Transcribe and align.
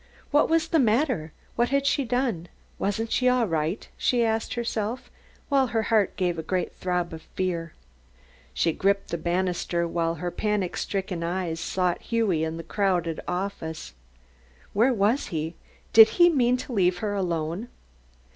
What 0.31 0.49
was 0.49 0.69
the 0.69 0.79
matter? 0.79 1.31
What 1.55 1.69
had 1.69 1.85
she 1.85 2.03
done? 2.05 2.47
Wasn't 2.79 3.11
she 3.11 3.29
all 3.29 3.45
right? 3.45 3.87
she 3.95 4.25
asked 4.25 4.55
herself, 4.55 5.11
while 5.47 5.67
her 5.67 5.83
heart 5.93 6.15
gave 6.15 6.39
a 6.39 6.41
great 6.41 6.73
throb 6.73 7.13
of 7.13 7.21
fear. 7.21 7.73
She 8.51 8.71
gripped 8.73 9.09
the 9.11 9.17
bannister 9.19 9.87
while 9.87 10.15
her 10.15 10.31
panic 10.31 10.75
stricken 10.75 11.21
eyes 11.23 11.59
sought 11.59 12.01
Hughie 12.01 12.43
in 12.43 12.57
the 12.57 12.63
crowded 12.63 13.19
office. 13.27 13.93
Where 14.73 14.91
was 14.91 15.27
he? 15.27 15.53
Did 15.93 16.09
he 16.17 16.29
mean 16.31 16.57
to 16.57 16.73
leave 16.73 16.97
her 16.97 17.13
alone? 17.13 17.67